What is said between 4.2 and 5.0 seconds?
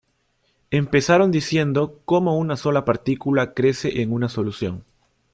solución.